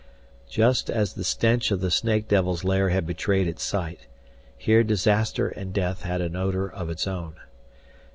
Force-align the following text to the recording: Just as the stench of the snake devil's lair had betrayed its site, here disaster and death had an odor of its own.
Just 0.49 0.89
as 0.89 1.13
the 1.13 1.23
stench 1.23 1.69
of 1.69 1.79
the 1.79 1.91
snake 1.91 2.27
devil's 2.27 2.63
lair 2.63 2.89
had 2.89 3.05
betrayed 3.05 3.47
its 3.47 3.61
site, 3.61 4.07
here 4.57 4.83
disaster 4.83 5.49
and 5.49 5.71
death 5.71 6.01
had 6.01 6.21
an 6.21 6.35
odor 6.35 6.67
of 6.67 6.89
its 6.89 7.05
own. 7.05 7.35